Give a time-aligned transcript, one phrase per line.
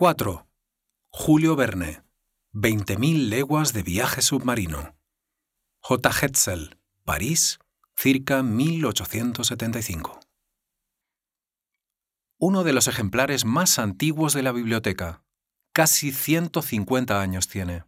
[0.00, 0.46] ¡4!
[1.10, 2.02] Julio Verne.
[2.54, 4.96] 20.000 leguas de viaje submarino.
[5.80, 6.08] J.
[6.08, 7.58] Hetzel, París,
[7.98, 10.20] circa 1875.
[12.38, 15.22] Uno de los ejemplares más antiguos de la biblioteca.
[15.74, 17.84] Casi 150 años tiene.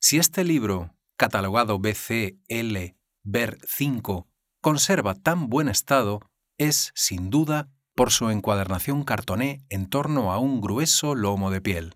[0.00, 4.26] Si este libro, catalogado BCL Ver 5,
[4.62, 6.20] conserva tan buen estado,
[6.56, 11.94] es, sin duda, por su encuadernación cartoné en torno a un grueso lomo de piel.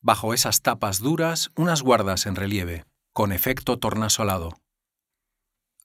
[0.00, 4.58] Bajo esas tapas duras, unas guardas en relieve, con efecto tornasolado.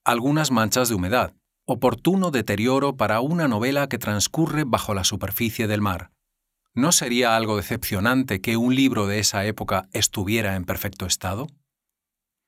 [0.03, 1.33] Algunas manchas de humedad,
[1.66, 6.11] oportuno deterioro para una novela que transcurre bajo la superficie del mar.
[6.73, 11.47] ¿No sería algo decepcionante que un libro de esa época estuviera en perfecto estado?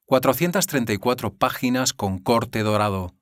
[0.05, 3.15] 434 páginas con corte dorado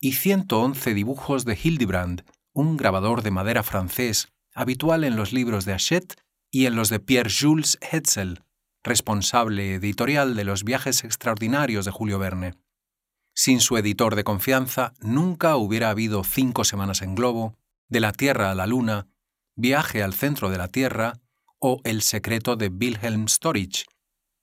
[0.00, 5.72] y 111 dibujos de Hildebrand un grabador de madera francés habitual en los libros de
[5.72, 6.20] Hachette
[6.50, 8.42] y en los de Pierre-Jules Hetzel,
[8.82, 12.54] responsable editorial de los viajes extraordinarios de Julio Verne.
[13.34, 17.54] Sin su editor de confianza, nunca hubiera habido cinco semanas en globo,
[17.88, 19.08] de la Tierra a la Luna,
[19.56, 21.20] Viaje al centro de la Tierra
[21.58, 23.84] o El secreto de Wilhelm Storich,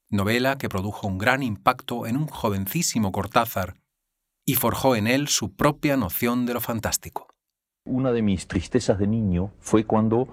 [0.09, 3.79] novela que produjo un gran impacto en un jovencísimo Cortázar
[4.45, 7.27] y forjó en él su propia noción de lo fantástico.
[7.89, 10.27] Una de mis tristezas de niño fue cuando,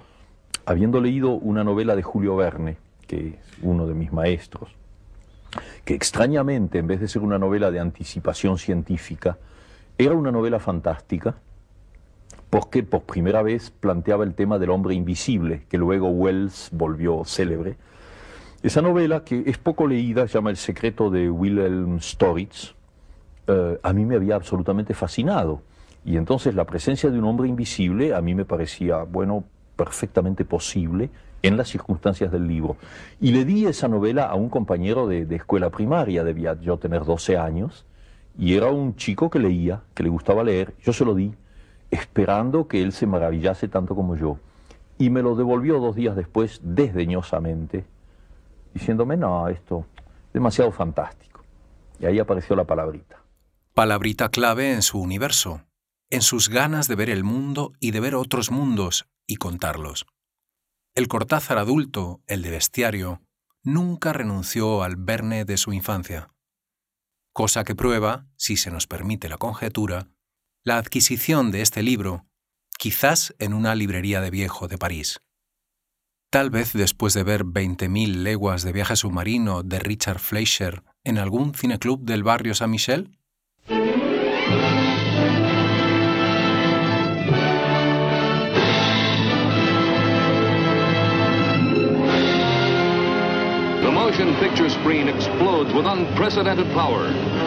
[0.66, 4.74] habiendo leído una novela de Julio Verne, que es uno de mis maestros,
[5.84, 9.38] que extrañamente, en vez de ser una novela de anticipación científica,
[9.96, 11.36] era una novela fantástica,
[12.50, 17.76] porque por primera vez planteaba el tema del hombre invisible, que luego Wells volvió célebre.
[18.64, 22.74] Esa novela, que es poco leída, se llama El secreto de Wilhelm Storitz,
[23.46, 25.62] eh, a mí me había absolutamente fascinado
[26.04, 29.44] y entonces la presencia de un hombre invisible a mí me parecía, bueno,
[29.76, 31.10] perfectamente posible
[31.42, 32.76] en las circunstancias del libro.
[33.20, 37.38] Y le di esa novela a un compañero de, escuela primaria, debía yo tener 12
[37.38, 37.86] años,
[38.36, 41.34] y era un chico que leía, que le gustaba leer, yo se lo di,
[41.90, 44.38] esperando que él se maravillase tanto como yo.
[44.98, 47.84] Y me lo devolvió dos días después desdeñosamente,
[48.74, 49.86] diciéndome, no, esto
[50.28, 51.42] es demasiado fantástico.
[51.98, 53.16] Y ahí apareció la palabrita.
[53.74, 55.60] Palabrita clave en su universo
[56.14, 60.06] en sus ganas de ver el mundo y de ver otros mundos y contarlos.
[60.94, 63.20] El Cortázar adulto, el de bestiario,
[63.64, 66.28] nunca renunció al Verne de su infancia,
[67.32, 70.06] cosa que prueba, si se nos permite la conjetura,
[70.62, 72.26] la adquisición de este libro,
[72.78, 75.20] quizás en una librería de viejo de París.
[76.30, 81.54] Tal vez después de ver 20.000 leguas de viaje submarino de Richard Fleischer en algún
[81.54, 82.70] cineclub del barrio San
[94.14, 97.06] motion picture screen explodes with unprecedented power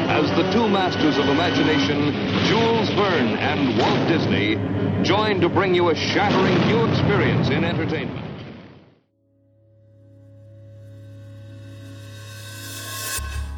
[0.09, 2.11] as the two masters of imagination,
[2.43, 4.57] Jules Verne and Walt Disney,
[5.01, 8.25] join to bring you a shattering new experience in entertainment.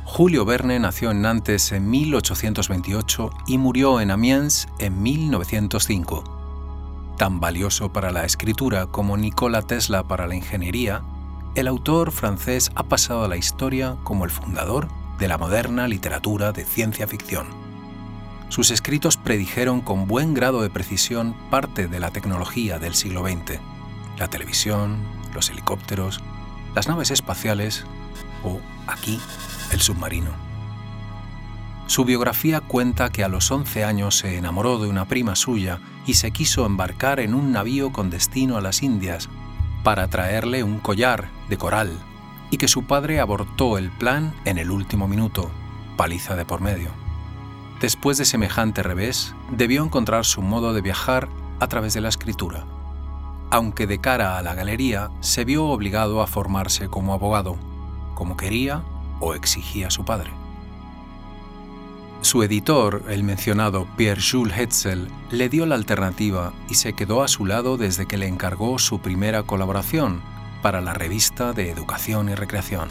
[0.05, 7.15] Julio Verne nació en Nantes en 1828 y murió en Amiens en 1905.
[7.17, 11.01] Tan valioso para la escritura como Nikola Tesla para la ingeniería,
[11.55, 14.87] el autor francés ha pasado a la historia como el fundador
[15.17, 17.47] de la moderna literatura de ciencia ficción.
[18.49, 23.59] Sus escritos predijeron con buen grado de precisión parte de la tecnología del siglo XX,
[24.17, 24.97] la televisión,
[25.33, 26.21] los helicópteros,
[26.75, 27.85] las naves espaciales
[28.43, 29.19] o, aquí,
[29.71, 30.31] el submarino.
[31.87, 36.13] Su biografía cuenta que a los 11 años se enamoró de una prima suya y
[36.13, 39.29] se quiso embarcar en un navío con destino a las Indias
[39.83, 41.97] para traerle un collar de coral
[42.51, 45.49] y que su padre abortó el plan en el último minuto,
[45.97, 46.89] paliza de por medio.
[47.79, 51.29] Después de semejante revés, debió encontrar su modo de viajar
[51.59, 52.65] a través de la escritura,
[53.51, 57.57] aunque de cara a la galería se vio obligado a formarse como abogado,
[58.15, 58.83] como quería
[59.19, 60.31] o exigía su padre.
[62.21, 67.45] Su editor, el mencionado Pierre-Jules Hetzel, le dio la alternativa y se quedó a su
[67.45, 70.21] lado desde que le encargó su primera colaboración
[70.61, 72.89] para la revista de Educación y Recreación.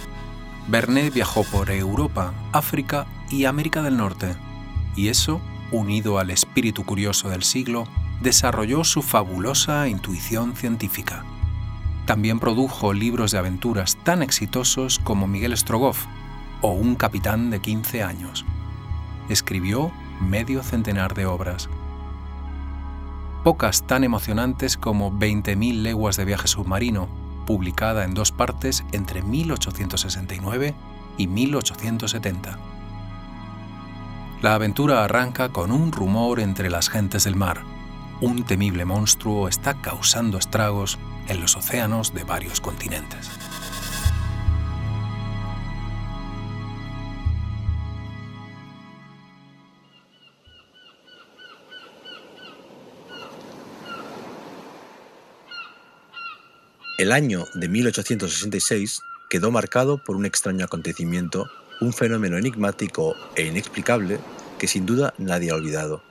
[0.69, 4.35] Vernet viajó por Europa, África y América del Norte,
[4.97, 5.43] y eso,
[5.73, 7.85] unido al espíritu curioso del siglo,
[8.23, 11.25] desarrolló su fabulosa intuición científica.
[12.07, 16.07] También produjo libros de aventuras tan exitosos como Miguel Strogoff
[16.63, 18.47] o Un capitán de 15 años
[19.29, 21.69] escribió medio centenar de obras.
[23.45, 27.09] Pocas tan emocionantes como 20.000 leguas de viaje submarino,
[27.47, 30.75] publicada en dos partes entre 1869
[31.17, 32.59] y 1870.
[34.43, 37.63] La aventura arranca con un rumor entre las gentes del mar.
[38.21, 43.31] Un temible monstruo está causando estragos en los océanos de varios continentes.
[56.99, 61.49] El año de 1866 quedó marcado por un extraño acontecimiento,
[61.81, 64.19] un fenómeno enigmático e inexplicable
[64.59, 66.03] que sin duda nadie ha olvidado.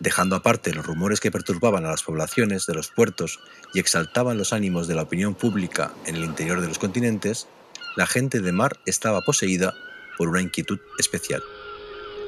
[0.00, 3.40] Dejando aparte los rumores que perturbaban a las poblaciones de los puertos
[3.72, 7.48] y exaltaban los ánimos de la opinión pública en el interior de los continentes,
[7.96, 9.72] la gente de mar estaba poseída
[10.18, 11.42] por una inquietud especial.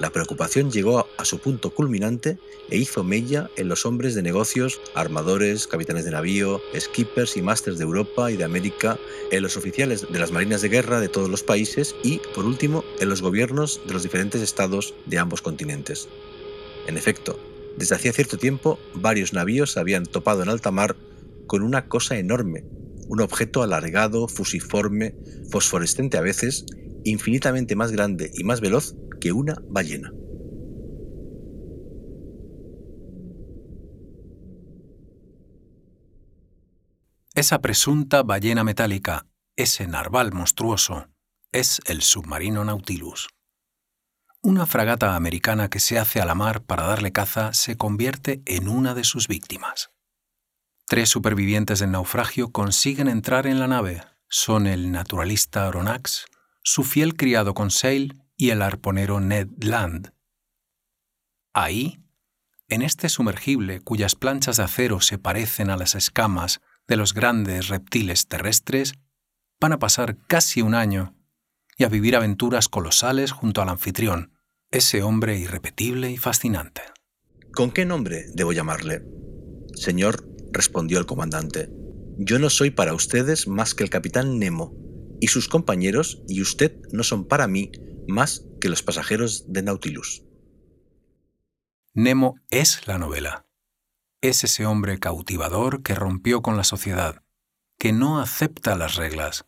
[0.01, 2.39] La preocupación llegó a su punto culminante
[2.71, 7.77] e hizo mella en los hombres de negocios, armadores, capitanes de navío, skippers y másters
[7.77, 8.99] de Europa y de América,
[9.31, 12.83] en los oficiales de las marinas de guerra de todos los países y, por último,
[12.99, 16.09] en los gobiernos de los diferentes estados de ambos continentes.
[16.87, 17.39] En efecto,
[17.77, 20.97] desde hacía cierto tiempo, varios navíos habían topado en alta mar
[21.47, 22.65] con una cosa enorme,
[23.07, 25.15] un objeto alargado, fusiforme,
[25.51, 26.65] fosforescente a veces,
[27.05, 30.13] infinitamente más grande y más veloz que una ballena.
[37.35, 39.27] Esa presunta ballena metálica,
[39.57, 41.07] ese narval monstruoso,
[41.53, 43.29] es el submarino Nautilus.
[44.43, 48.69] Una fragata americana que se hace a la mar para darle caza se convierte en
[48.69, 49.91] una de sus víctimas.
[50.87, 54.03] Tres supervivientes del naufragio consiguen entrar en la nave.
[54.29, 56.27] Son el naturalista Aronnax,
[56.63, 60.15] su fiel criado Conseil y el arponero Ned Land.
[61.53, 62.01] Ahí,
[62.69, 67.69] en este sumergible cuyas planchas de acero se parecen a las escamas de los grandes
[67.69, 68.95] reptiles terrestres,
[69.61, 71.15] van a pasar casi un año
[71.77, 74.33] y a vivir aventuras colosales junto al anfitrión,
[74.71, 76.81] ese hombre irrepetible y fascinante.
[77.53, 79.05] ¿Con qué nombre debo llamarle?
[79.75, 81.69] Señor, respondió el comandante,
[82.17, 84.75] yo no soy para ustedes más que el capitán Nemo,
[85.21, 87.71] y sus compañeros y usted no son para mí
[88.09, 90.25] más que los pasajeros de Nautilus.
[91.93, 93.47] Nemo es la novela.
[94.21, 97.23] Es ese hombre cautivador que rompió con la sociedad,
[97.79, 99.47] que no acepta las reglas.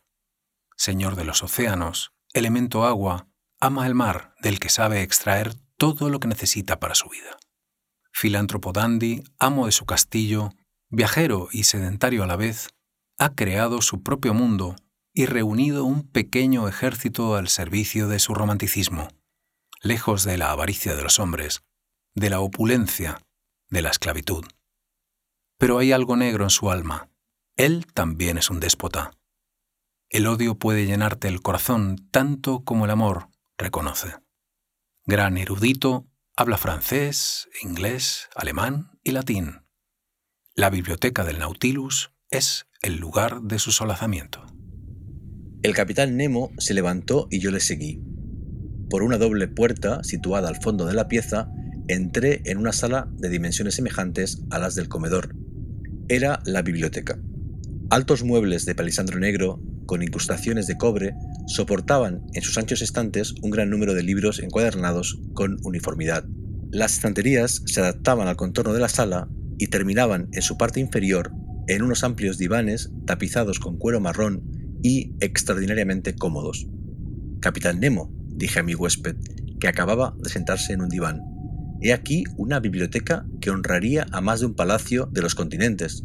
[0.75, 3.27] Señor de los océanos, elemento agua,
[3.59, 7.37] ama el mar del que sabe extraer todo lo que necesita para su vida.
[8.11, 10.51] Filántropo dandy, amo de su castillo,
[10.89, 12.69] viajero y sedentario a la vez,
[13.17, 14.75] ha creado su propio mundo
[15.13, 19.09] y reunido un pequeño ejército al servicio de su romanticismo,
[19.81, 21.63] lejos de la avaricia de los hombres,
[22.15, 23.21] de la opulencia,
[23.69, 24.43] de la esclavitud.
[25.57, 27.09] Pero hay algo negro en su alma.
[27.55, 29.11] Él también es un déspota.
[30.09, 34.15] El odio puede llenarte el corazón tanto como el amor, reconoce.
[35.05, 39.65] Gran erudito, habla francés, inglés, alemán y latín.
[40.55, 44.42] La biblioteca del Nautilus es el lugar de su solazamiento.
[45.63, 48.03] El capitán Nemo se levantó y yo le seguí.
[48.89, 51.49] Por una doble puerta situada al fondo de la pieza,
[51.87, 55.33] entré en una sala de dimensiones semejantes a las del comedor.
[56.09, 57.17] Era la biblioteca.
[57.89, 61.13] Altos muebles de palisandro negro, con incrustaciones de cobre,
[61.47, 66.25] soportaban en sus anchos estantes un gran número de libros encuadernados con uniformidad.
[66.71, 71.31] Las estanterías se adaptaban al contorno de la sala y terminaban en su parte inferior
[71.69, 76.67] en unos amplios divanes tapizados con cuero marrón y extraordinariamente cómodos.
[77.39, 79.15] Capitán Nemo, dije a mi huésped,
[79.59, 81.21] que acababa de sentarse en un diván.
[81.81, 86.03] He aquí una biblioteca que honraría a más de un palacio de los continentes.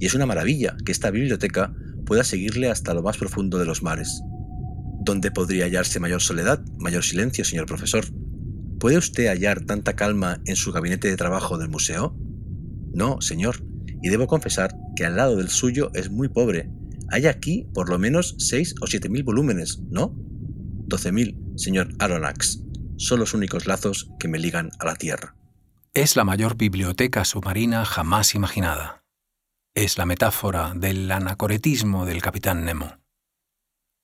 [0.00, 1.74] Y es una maravilla que esta biblioteca
[2.06, 4.22] pueda seguirle hasta lo más profundo de los mares.
[5.04, 8.06] ¿Dónde podría hallarse mayor soledad, mayor silencio, señor profesor?
[8.80, 12.16] ¿Puede usted hallar tanta calma en su gabinete de trabajo del museo?
[12.94, 13.64] No, señor,
[14.02, 16.70] y debo confesar que al lado del suyo es muy pobre
[17.10, 20.14] hay aquí por lo menos 6 o 7 mil volúmenes, ¿no?
[20.14, 22.60] 12 mil, señor Aronnax.
[22.96, 25.36] son los únicos lazos que me ligan a la Tierra.
[25.94, 29.04] Es la mayor biblioteca submarina jamás imaginada.
[29.74, 32.98] Es la metáfora del anacoretismo del capitán Nemo.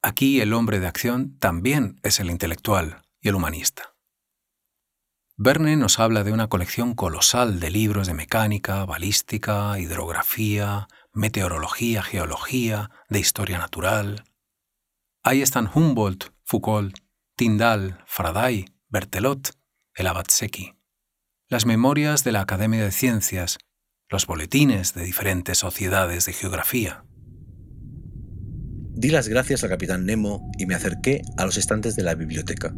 [0.02, 3.94] Aquí el hombre de acción también es el intelectual y el humanista.
[5.36, 12.90] Verne nos habla de una colección colosal de libros de mecánica, balística, hidrografía, meteorología, geología,
[13.08, 14.24] de historia natural.
[15.22, 16.96] Ahí están Humboldt, Foucault,
[17.36, 19.50] Tyndall, Faraday, Berthelot,
[19.94, 20.80] el abad Secchi
[21.50, 23.58] las memorias de la Academia de Ciencias,
[24.08, 27.02] los boletines de diferentes sociedades de geografía.
[28.94, 32.72] Di las gracias al capitán Nemo y me acerqué a los estantes de la biblioteca.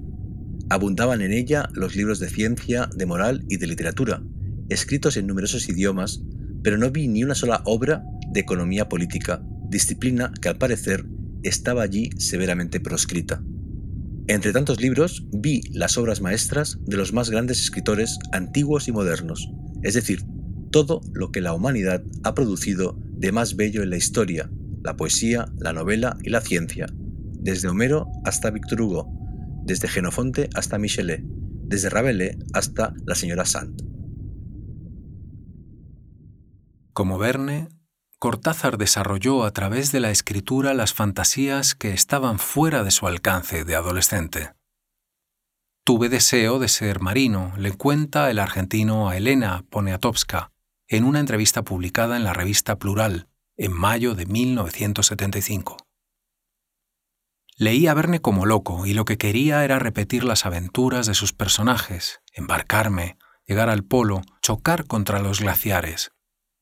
[0.71, 4.23] Abundaban en ella los libros de ciencia, de moral y de literatura,
[4.71, 6.23] escritos en numerosos idiomas,
[6.63, 11.07] pero no vi ni una sola obra de economía política, disciplina que al parecer
[11.43, 13.43] estaba allí severamente proscrita.
[14.29, 19.51] Entre tantos libros vi las obras maestras de los más grandes escritores antiguos y modernos,
[19.83, 20.25] es decir,
[20.71, 24.51] todo lo que la humanidad ha producido de más bello en la historia,
[24.83, 26.87] la poesía, la novela y la ciencia,
[27.39, 29.13] desde Homero hasta Victor Hugo,
[29.65, 31.23] desde Genofonte hasta Michelet,
[31.65, 33.83] desde Rabelais hasta la señora Sand.
[36.93, 37.69] Como Verne,
[38.23, 43.65] Cortázar desarrolló a través de la escritura las fantasías que estaban fuera de su alcance
[43.65, 44.53] de adolescente.
[45.85, 50.53] Tuve deseo de ser marino, le cuenta el argentino a Elena Poniatowska
[50.87, 53.27] en una entrevista publicada en la revista Plural
[53.57, 55.79] en mayo de 1975.
[57.57, 61.33] Leí a Verne como loco y lo que quería era repetir las aventuras de sus
[61.33, 66.13] personajes, embarcarme, llegar al polo, chocar contra los glaciares.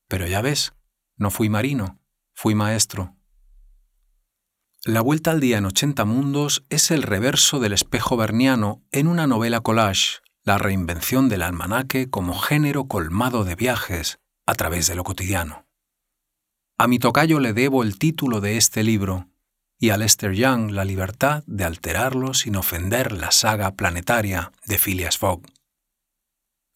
[0.09, 0.73] Pero ya ves,
[1.21, 2.01] no fui marino,
[2.33, 3.15] fui maestro.
[4.85, 9.27] La vuelta al día en 80 mundos es el reverso del espejo berniano en una
[9.27, 15.05] novela collage, la reinvención del almanaque como género colmado de viajes a través de lo
[15.05, 15.67] cotidiano.
[16.79, 19.29] A mi tocayo le debo el título de este libro
[19.79, 25.19] y a Lester Young la libertad de alterarlo sin ofender la saga planetaria de Phileas
[25.19, 25.43] Fogg.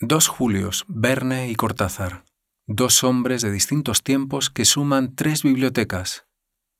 [0.01, 2.25] Dos Julios, Verne y Cortázar,
[2.67, 6.27] dos hombres de distintos tiempos que suman tres bibliotecas.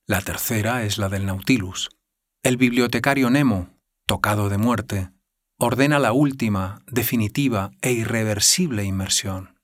[0.07, 1.91] La tercera es la del Nautilus.
[2.43, 3.71] El bibliotecario Nemo,
[4.07, 5.11] tocado de muerte,
[5.59, 9.59] ordena la última, definitiva e irreversible inmersión.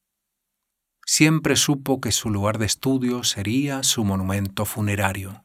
[1.06, 5.44] Siempre supo que su lugar de estudio sería su monumento funerario.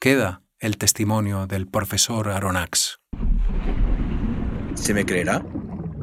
[0.00, 3.00] Queda el testimonio del profesor Aronnax.
[4.74, 5.44] ¿Se me creerá?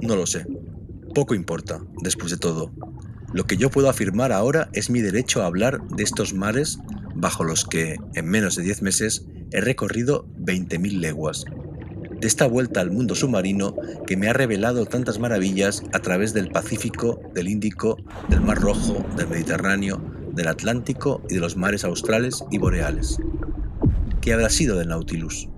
[0.02, 0.46] No lo sé.
[1.16, 2.72] Poco importa, después de todo.
[3.34, 6.80] Lo que yo puedo afirmar ahora es mi derecho a hablar de estos mares
[7.16, 11.46] bajo los que, en menos de 10 meses, he recorrido 20.000 leguas.
[12.20, 13.74] De esta vuelta al mundo submarino
[14.06, 17.98] que me ha revelado tantas maravillas a través del Pacífico, del Índico,
[18.30, 20.02] del Mar Rojo, del Mediterráneo,
[20.34, 23.18] del Atlántico y de los mares australes y boreales.
[24.22, 25.50] ¿Qué habrá sido del Nautilus?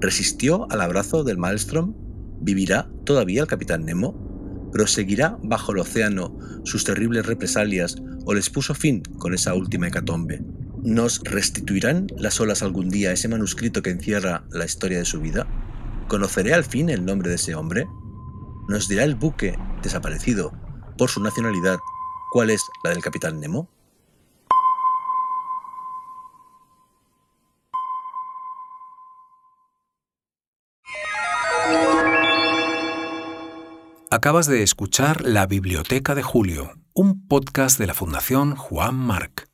[0.00, 1.94] ¿Resistió al abrazo del Maelstrom?
[2.40, 4.25] ¿Vivirá todavía el capitán Nemo?
[4.72, 10.42] ¿Proseguirá bajo el océano sus terribles represalias o les puso fin con esa última hecatombe?
[10.82, 15.46] ¿Nos restituirán las olas algún día ese manuscrito que encierra la historia de su vida?
[16.08, 17.86] ¿Conoceré al fin el nombre de ese hombre?
[18.68, 20.52] ¿Nos dirá el buque desaparecido
[20.96, 21.78] por su nacionalidad
[22.30, 23.68] cuál es la del capitán Nemo?
[34.16, 39.50] Acabas de escuchar La Biblioteca de Julio, un podcast de la Fundación Juan Marc.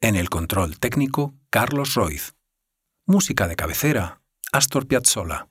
[0.00, 2.34] En el control técnico, Carlos Roiz.
[3.04, 5.50] Música de cabecera, Astor Piazzolla.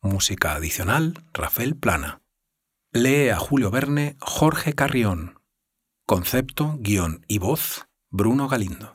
[0.00, 2.22] Música adicional, Rafael Plana.
[2.92, 5.40] Lee a Julio Verne, Jorge Carrión.
[6.06, 8.94] Concepto, guion y voz, Bruno Galindo.